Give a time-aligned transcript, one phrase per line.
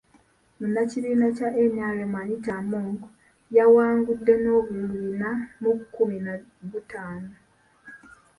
[0.59, 2.95] Munnakibiina kya NRM, Anita Among
[3.55, 5.29] yawangude n’obululu bina
[5.61, 6.33] mu kkumi na
[6.71, 7.33] butaano.